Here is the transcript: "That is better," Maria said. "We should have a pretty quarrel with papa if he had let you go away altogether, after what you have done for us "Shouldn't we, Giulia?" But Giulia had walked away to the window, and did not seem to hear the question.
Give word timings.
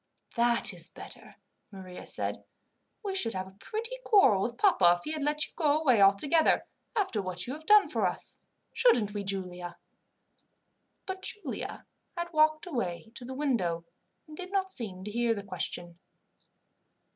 "That 0.35 0.73
is 0.73 0.89
better," 0.89 1.35
Maria 1.69 2.07
said. 2.07 2.43
"We 3.03 3.13
should 3.13 3.35
have 3.35 3.45
a 3.45 3.55
pretty 3.59 3.97
quarrel 4.03 4.41
with 4.41 4.57
papa 4.57 4.95
if 4.97 5.03
he 5.03 5.11
had 5.11 5.21
let 5.21 5.45
you 5.45 5.51
go 5.55 5.77
away 5.79 6.01
altogether, 6.01 6.65
after 6.95 7.21
what 7.21 7.45
you 7.45 7.53
have 7.53 7.67
done 7.67 7.87
for 7.87 8.07
us 8.07 8.39
"Shouldn't 8.73 9.13
we, 9.13 9.23
Giulia?" 9.23 9.77
But 11.05 11.21
Giulia 11.21 11.85
had 12.17 12.33
walked 12.33 12.65
away 12.65 13.11
to 13.13 13.23
the 13.23 13.35
window, 13.35 13.85
and 14.27 14.35
did 14.35 14.51
not 14.51 14.71
seem 14.71 15.03
to 15.03 15.11
hear 15.11 15.35
the 15.35 15.43
question. 15.43 15.99